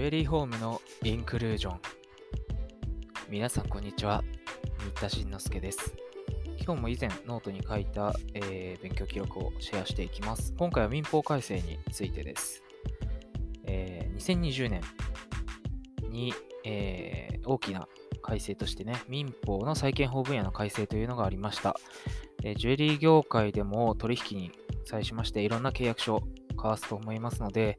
[0.00, 1.80] ュエリーホームのインクルージョン。
[3.28, 4.24] 皆さんこんにちは。
[4.78, 5.94] 新田慎之介です。
[6.64, 10.54] 今日も以前ノートに書いた、えー、勉強記録をシェアしていきます。
[10.56, 12.62] 今回は民法改正についてです、
[13.64, 14.80] えー、2020年
[16.08, 16.32] に、
[16.64, 17.86] えー、大きな
[18.22, 21.76] 改正としてね民法の債権法分野の改正というのがありました、
[22.56, 24.50] ジュエリー業界でも取引に
[24.86, 26.22] 際しましていろんな契約書を
[26.54, 27.78] 交わすと思いますので、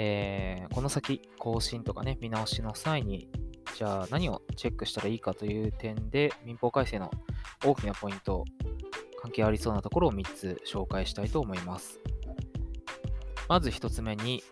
[0.00, 3.28] えー、この先更新とかね、見直しの際に、
[3.76, 7.10] じゃあ何をチェックしたらいいかという点で、民法改正の
[7.66, 8.44] 大きなポイント、
[9.20, 11.98] 関係ありそうなところを3つ紹介したいと思います。
[13.48, 14.44] まず1つ目に、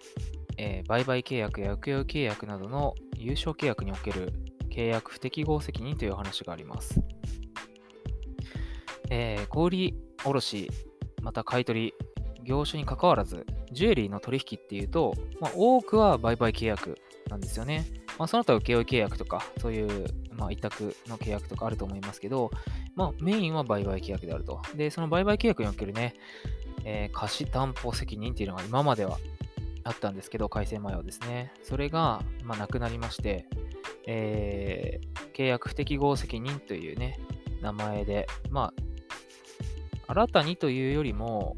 [0.59, 4.33] えー、売買契約や請負契約などの優勝契約における
[4.69, 7.01] 契約不適合責任という話があります。
[9.11, 9.95] えー、小売
[10.25, 10.69] 卸、
[11.23, 11.95] また買取、
[12.43, 17.87] 業種に関わらず、ジュエリーの取引っていうと、まあ、多くは売買契約なんですよね。
[18.19, 22.51] まあ、その他請負契約とか、そういう、まあ、委託の契約とかあると思いますけど、
[22.95, 24.61] まあ、メインは売買契約であると。
[24.75, 26.15] で、その売買契約におけるね、
[26.85, 29.19] えー、貸し担保責任っていうのが今までは
[29.85, 31.53] あったんですけど、改正前はですね。
[31.63, 33.47] それが、まあ、なくなりまして、
[34.07, 37.19] えー、契約不適合責任というね、
[37.61, 38.83] 名前で、まあ、
[40.09, 41.57] 新たにというよりも、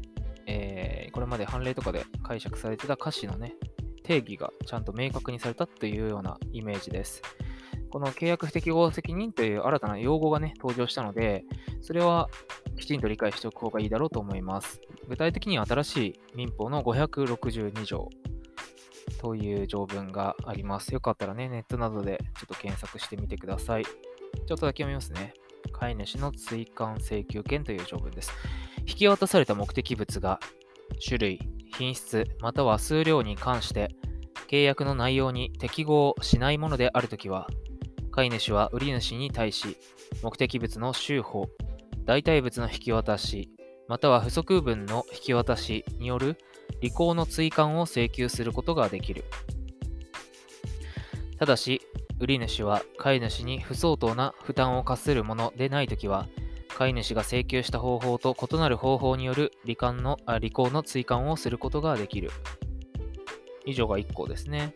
[1.11, 3.55] これまで判例とかで解釈されてた歌詞のね、
[4.03, 7.21] 定義がちゃんと明確にされたというようなイメージです。
[7.89, 11.43] この契約不適合責任という新たな用語がね、登場したので、
[11.81, 12.29] それは
[12.77, 14.79] きちんと理解しておく方がいいだろうと思います。
[15.07, 18.09] 具体的には新しい民法の562条
[19.21, 20.93] という条文があります。
[20.93, 23.83] よかったらね、ネットなどでちょっと検索してみてください。
[23.83, 23.89] ちょ
[24.53, 25.33] っとだけ読みますね。
[25.71, 28.31] 飼い主の追加請求権という条文です。
[28.81, 30.39] 引き渡された目的物が
[31.05, 31.39] 種類、
[31.77, 33.95] 品質、または数量に関して
[34.49, 37.47] 契約の内容に適合しないものであるときは、
[38.11, 39.77] 飼い主は売り主に対し、
[40.23, 41.47] 目的物の収保、
[42.05, 43.51] 代替物の引き渡し、
[43.87, 46.37] または不足分の引き渡しによる
[46.81, 49.23] 履行の追加を請求することができる。
[51.37, 51.81] ただし、
[52.19, 56.27] 売り主は飼い主に不相当な負担を課するものでないときは、
[56.79, 62.31] 飼い主が請求した方法と異なる方法による罹患のあ履行の追加をすることができる。
[63.65, 64.73] 以上が1項ですね。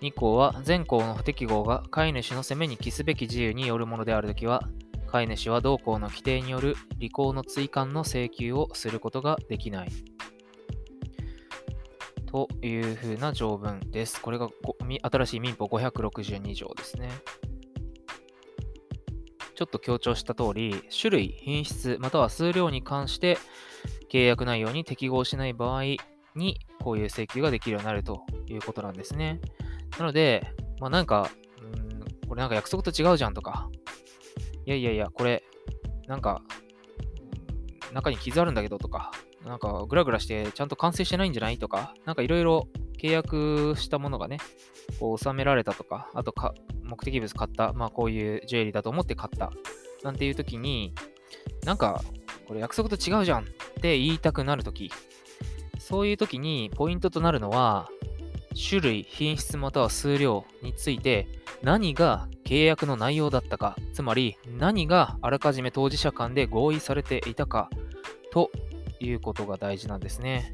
[0.00, 4.62] 2項は、全項の不適合が飼い主の責めに帰すべき自由によるものであるときは、
[5.08, 9.90] 飼い主は同項の規定による履行の追加の請求をすることができない。
[12.24, 14.22] というふうな条文です。
[14.22, 14.48] これが
[15.02, 17.10] 新しい民法562条ですね。
[19.56, 23.38] ちょっと強調した通り、種類、品質、または数量に関して
[24.10, 25.82] 契約内容に適合しない場合
[26.34, 29.40] に、こういう請求ができるようになるということなんですね。
[29.98, 30.46] なので、
[30.78, 31.30] まあ、なんか、
[31.62, 33.70] んこれなんか約束と違うじゃんとか、
[34.66, 35.42] いやいやいや、これ、
[36.06, 36.42] なんか、
[37.92, 39.10] 中に傷あるんだけどとか、
[39.46, 42.68] なんかグラグラしてちゃんと完成してないんじゃないとか、なんかいろいろ
[42.98, 44.38] 契約したものがね、
[45.00, 49.52] こう収められたとか、あとか目的物買った、まあこういうジュエリーだと思って買った、
[50.02, 50.94] なんていう時に、
[51.64, 52.02] なんか
[52.46, 53.44] これ約束と違うじゃんっ
[53.80, 54.90] て言いたくなるとき、
[55.78, 57.88] そういう時にポイントとなるのは、
[58.68, 61.28] 種類、品質または数量について
[61.62, 67.68] 何が契約の内容だったか、つまり何があらかじめ当事者間で合意されていたか
[68.32, 68.50] と
[69.00, 70.52] いうことが大事なんですね。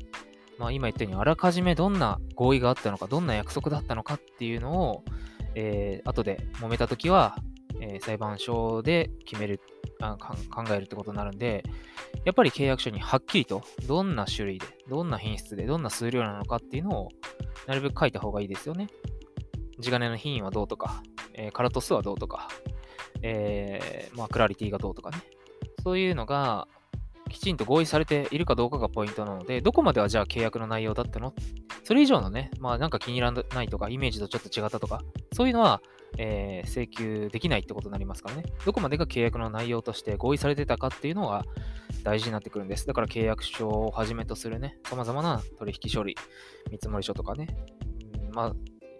[0.58, 5.04] まあ、今言ったように、あらかじめどんな合意があったのか、どんな約束だったのかっていうのを、
[5.54, 7.36] えー、後で揉めたときは、
[7.80, 9.60] えー、裁判所で決める
[10.00, 11.62] あ考えるってことになるんで、
[12.24, 17.08] やっぱり契約書にはっきりとどんな種類で、どんな品質で、どんな数量なのかっていうのを
[17.66, 18.88] なるべく書いた方がいいですよね。
[19.78, 21.02] 地金の品位はどうとか、
[21.34, 22.48] えー、カラト数はどうとか、
[23.22, 25.18] えー、まあ、クラリティがどうとかね。
[25.82, 26.68] そういうのが、
[27.32, 31.34] きちんと合意されているかどうかがポイントなので、どこまではじゃあ契約の内容だったの？
[31.84, 35.02] それ以上のね、まあなんか気に入らないとか、イメージとちょっと違ったとか、
[35.34, 35.82] そういうのは、
[36.18, 38.44] えー、請求できないってことになりますからね。
[38.64, 41.44] どこまでが契約の内容として合意されてたかっていうのが
[42.04, 42.86] 大事になってくるんです。
[42.86, 46.14] だから契約書をはじめとするね、様々な取引処理、
[46.70, 47.48] 見積書とかね、
[48.28, 48.52] うん、まあ、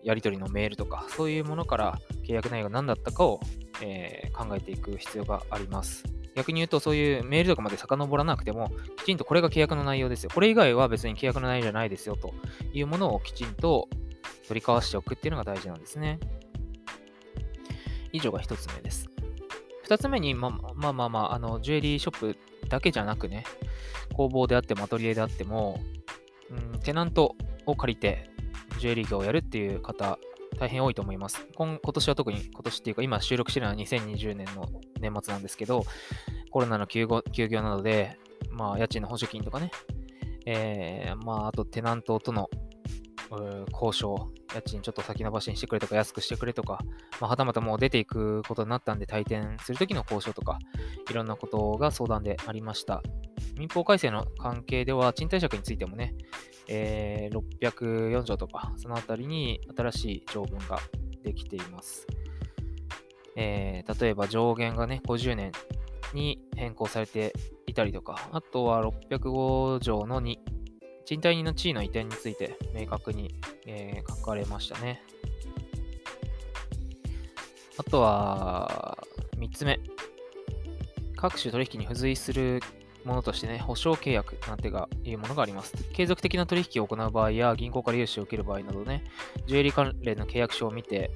[0.03, 3.41] やり取りのメールとか、そういうものから契約内容が何だったかを、
[3.83, 6.03] えー、考えていく必要があります。
[6.35, 10.31] 逆に言うと、そういうメールとかまで遡らなくても、きちんとこれが契約の内容ですよ。
[10.33, 12.35] これ以外は別に契約の内容じゃないですよと
[12.73, 13.89] いうものをきちんと
[14.49, 16.19] 取り交わしておくっていうのが大事なんですね。
[18.13, 19.09] 以上が1つ目です。
[19.87, 22.37] 2つ目に、まあまあまあまあ、あの、ジュエリーショップ
[22.69, 23.45] だけじゃなくね、
[24.15, 25.81] 工房であってもアトリエであっても、
[26.51, 27.37] うん、テナント
[27.67, 28.31] を借りて、
[28.79, 30.19] ジュエリー業をやるっていう方、
[30.59, 31.47] 大変多いと思います。
[31.55, 34.69] 今今年は特に、今年っていうか、今収録してるのは2020年の
[35.03, 35.85] 年末なんですけど、
[36.51, 38.19] コロナの休業休業などで、
[38.51, 39.71] まあ、家賃の補助金とかね、
[40.47, 42.49] えー、まあ、あとテナントとの
[43.73, 46.81] 交渉、家賃ちょっと先延ばしにしてくれとか、安くしてくれとか、
[47.21, 50.59] まあ、はたまたもう出ていくことになったんで、退店するときの交渉とか、
[51.11, 53.03] いろんなことが相談でありました。
[53.57, 56.15] 民法改正の関係では、賃貸借についてもね、
[56.69, 60.79] えー、604条とか、そのあたりに新しい条文が
[61.23, 62.07] できています。
[63.37, 65.53] えー、例えば上限がね、50年
[66.15, 67.33] に変更されて
[67.67, 70.39] いたりとか、あとは605条の2、
[71.05, 73.35] 賃貸人の地位の移転について明確に、
[73.67, 75.03] えー、書かれましたね。
[77.79, 78.99] あとは、
[79.39, 79.81] 3つ目。
[81.17, 82.61] 各種取引に付随する
[83.05, 85.73] ものとしてね、保証契約なんていうものがあります。
[85.93, 89.05] 継続的な取引を行う場合や、銀行から融資を受ける場合などね、
[89.47, 91.11] ジュエリー関連の契約書を見て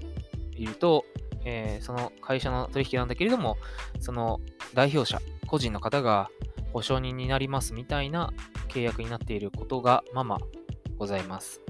[0.53, 1.05] いると、
[1.49, 3.57] えー、その会社の取引なんだけれども、
[4.01, 4.41] その
[4.75, 6.29] 代表者、個人の方が
[6.73, 8.33] 保証人になりますみたいな
[8.69, 10.39] 契約になっていることがまま
[10.99, 11.63] ございます。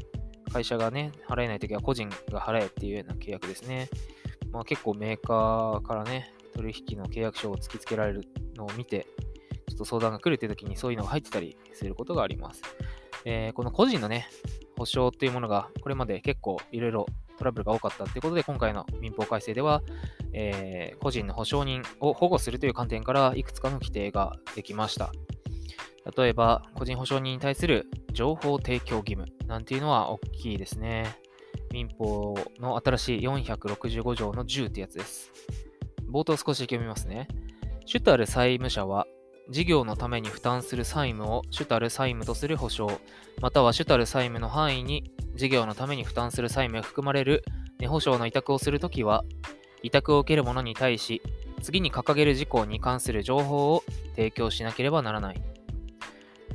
[0.51, 3.91] 会社がね、払えないときは個人が払えっていうような契約ですね。
[4.51, 8.23] まあ、結構メーカーからね、取引の契約書を突きつけられる
[8.57, 9.07] のを見て、
[9.69, 12.63] ちょっと相談が来るって時にそういうのが入ってたりすることがあります。
[13.27, 14.27] えー、この個人のね、
[14.79, 19.83] 保証っていうものがこれまで結構いろいろトラブルが多かったということで、今回の民法改正では、
[20.33, 25.13] えー、個人の保証人を保護するという観点からいくつかの規定ができました。
[26.17, 31.17] 例えば、個人保証人に対する情報提供義務なんていうのは大きいですね。
[31.73, 35.33] 民法の新しい465条の10ってやつです。
[36.11, 37.29] 冒頭少し読みますね。
[37.85, 39.07] 主たる債務者は
[39.49, 43.01] 事業のために負担する債務を主たる債務とする保証、
[43.41, 47.45] または主たる債務の範囲に事業のために負担する債務が含まれる
[47.79, 49.25] 根保証の委託をするときは、
[49.83, 51.23] 委託を受ける者に対し、
[51.63, 53.85] 次に掲げる事項に関する情報を
[54.17, 55.43] 提供しなければならない。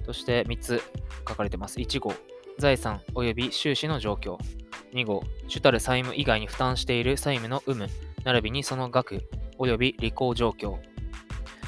[0.05, 0.81] そして3つ
[1.27, 1.79] 書かれてます。
[1.79, 2.13] 1号、
[2.57, 4.37] 財産及び収支の状況。
[4.93, 7.87] 2号、主たる債務以外に負担している債務の有無、
[8.25, 9.23] 並びにその額
[9.57, 10.77] 及び履行状況。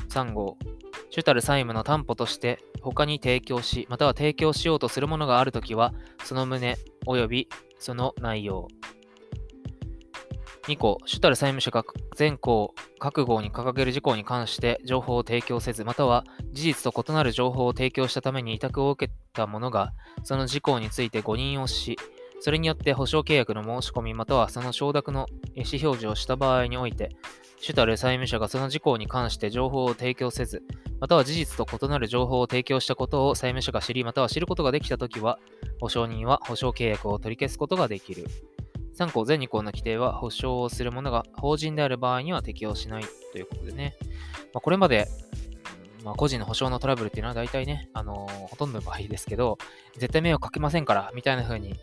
[0.10, 0.58] 3号、
[1.15, 5.94] 主たる債務の担保として他に提供し、または提供しようとするものがあるときは、
[6.24, 6.75] その旨
[7.06, 8.68] 及びその内容。
[10.63, 11.83] 2個、主たる債務者が
[12.15, 19.94] 全項、各号に掲げる事項に関して情報を提供せず、または事実と異なる情報を提供したために委託を受けた者が、
[20.24, 21.95] その事項について誤認をし、
[22.44, 27.16] それによって保証契約の申し込み、またはその承諾の意思表示をした場合において、
[27.62, 30.62] 主たる債務者がその事項に関して情報を提供せず、
[31.00, 35.40] または事実と異なる情報を提供したことを債務者が知り、または知ることができたときは、
[35.80, 38.25] 保証人は保証契約を取り消すことができる。
[38.98, 43.96] 3項全2項の規定は保証をする者が法人である場合には適用しないということでね。
[44.54, 45.07] まあ、これまで、
[46.04, 49.57] まあ、個人の保証のトラブルっていうのは大体ね、あのー、ほとんどの場合ですけど、
[49.96, 51.80] 絶対迷惑かけませんから、みたいな風に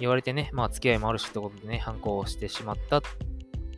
[0.00, 3.02] 言われてね、まあ付き合いもあるしってことでね、反抗してしまった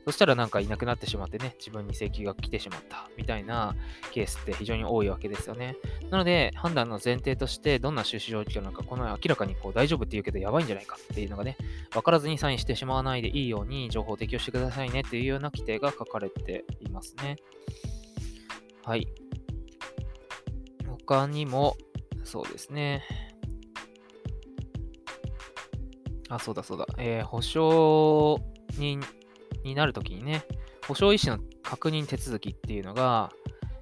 [0.06, 3.74] そしたらなんかいなくなってしまってね、自分に請求が来てしまったみたいな
[4.12, 5.76] ケースって非常に多いわけですよね。
[6.10, 11.56] なので、判断の前提としてどんな収支状況なのか、この明らかにこう大丈夫って言うけどやばいんじゃないかっていうのがね、
[11.90, 17.34] 分からずにサインしてしまわないでいいように情報を提供してくださいねっていうような規定が書かれていますね。
[18.84, 19.08] はい。
[20.86, 21.76] 他にも、
[22.22, 23.02] そうですね。
[26.28, 26.86] あ、そうだそうだ。
[26.98, 28.40] えー、保証
[28.78, 29.00] 人
[29.64, 30.44] になるときにね、
[30.86, 33.30] 保証意思の確認手続きっていうのが、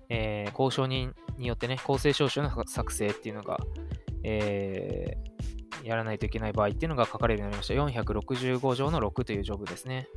[0.09, 3.59] えー、交渉人によってね、公正証書の作成っていうのが、
[4.23, 7.75] えー、やらないといけない場合っていうのが書かれるようになりました。
[7.75, 10.09] 465条の6という条文ですね。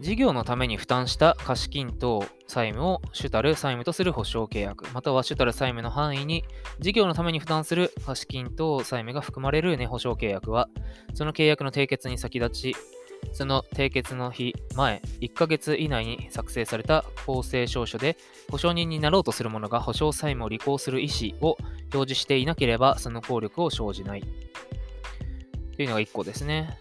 [0.00, 6.44] 事業のために負担した貸金等債務を主たる債務とする保証契約、または主たる債務の範囲に
[6.80, 10.68] 事業のために負担する貸金等債務が含まれる値保証契約は、
[11.14, 12.76] その契約の締結に先立ち、
[13.32, 18.16] その締結の日前、1ヶ月以内に作成された公正証書で、
[18.50, 21.56] 保証人になろうとする者が保証債務を履行する意思を
[21.92, 24.24] 表示していなければ、その効力を生じない。
[25.76, 26.78] というのが1個ですね。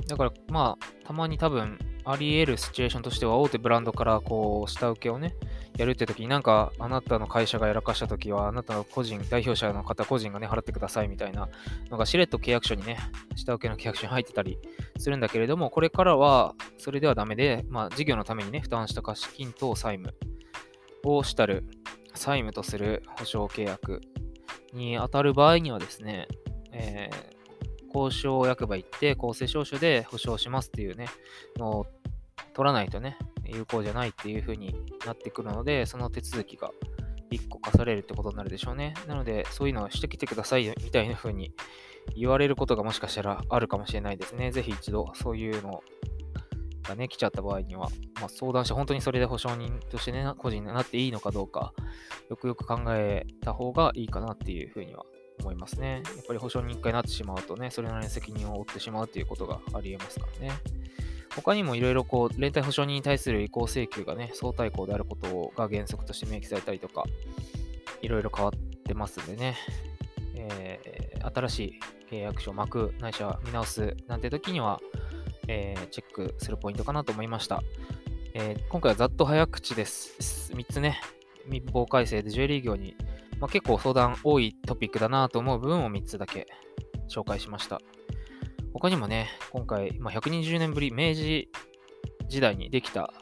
[0.00, 0.06] うん。
[0.06, 5.34] だから、まあ、たまに多分、あり得るシチュエーションとしては、大手ブランドからこう、下請けをね、
[5.76, 11.48] やるって時になんかあなたの会社がやらかした時はあなたの個人、代表者の方個人がね、払ってくださいみたいな
[11.90, 12.96] のがしれっと契約書にね、
[13.34, 14.56] 下請けの契約書に入ってたり
[14.98, 20.14] するんだけれども、これからはそれではダメで、まあ事業のためにね、負担した貸金等債務
[21.04, 21.66] をしたる
[22.14, 24.00] 債務とする保証契約
[24.72, 26.28] に当たる場合にはですね、
[26.72, 27.35] えー
[27.92, 31.06] 交渉役場行って公正証書で保証しますっていうね、
[31.56, 31.86] のを
[32.54, 34.74] 取らないとね、有効じゃないっていう風に
[35.04, 36.70] なってくるので、その手続きが
[37.30, 38.94] 1個課されるってことになるでしょうね。
[39.06, 41.52] なので、そういうのをしてきてくださいみたいな風に
[42.16, 44.52] 言われることがもしかしたらあるかもしれないですね。
[44.52, 45.82] ぜひ一度そういうの
[46.84, 47.88] がね、来ちゃった場合には、
[48.20, 51.72] まあ、相談して本当にそれで保証人としてね、個人になっていいのかどうか、
[52.30, 55.04] よくよく考えた方がいいかなっていうふうには
[55.40, 56.02] 思いますね。
[56.16, 60.52] やっぱり保証人1回なってしまうとね、それなりに責任を負ってしまうっていうことがありえますからね。
[61.34, 67.04] 他にもいろいろこう、連帯保証人に対する移行請求がね、相対項であることが原則として明記されたりとか、
[68.00, 69.56] いろいろ変わってますんでね、
[70.34, 74.80] えー、新しい契約書を巻く、ないしは見直すなんて時には、
[75.48, 77.62] えー、チェックするポイントかなと思いました。
[78.34, 80.52] えー、今回はざっと早口です。
[80.52, 81.00] 3つね、
[81.46, 82.96] 民法改正でジュエリー業に、
[83.40, 86.46] まあ、結構相談多いトピックだなと思う部分を3つだけ
[87.08, 87.80] 紹介しました。
[88.72, 91.48] 他にもね、今回、まあ、120年ぶり、明治
[92.28, 93.12] 時代にできた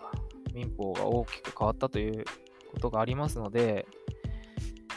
[0.52, 2.24] 民法が大きく変わったという
[2.72, 3.86] ことがありますので、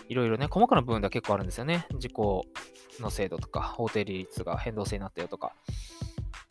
[0.09, 1.85] いろいろね、細かな部分では結構あるんですよね。
[1.97, 2.45] 事故
[2.99, 5.53] の制度とか、法定利率が変動制になったよとか、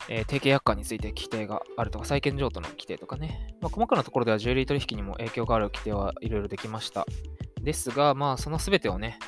[0.09, 7.05] えー、定型約款について規定があるとか、債権譲渡の規定とかね、まあ、細かなところではジュエリー取引にも影響がある規定はいろいろできました。
[7.67, 9.19] ですが、まあ、その全てをね、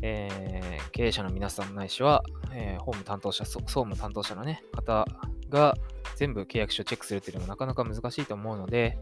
[0.00, 2.24] えー、経営者の皆さんないしは、
[2.54, 5.04] えー、法務担当者、総務担当者のね、方
[5.50, 5.74] が
[6.16, 8.96] 全部契約書をチェックするっていうのもなかなか難しいと思うので、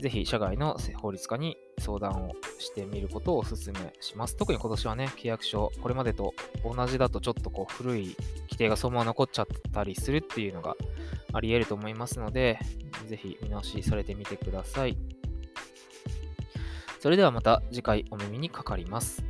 [0.00, 4.36] ぜひ社外の法律家に相談をしてみることをお勧めします。
[4.36, 10.76] 特に今年はね、契約書、これまでと同じだとちょっとこう古い規定がそのまま残っちゃったりするっていうのが
[11.32, 12.60] あり得ると思いますので、
[13.08, 14.96] ぜひ見直しされてみてください。
[17.04, 19.26] それではまた次回お耳にかかります。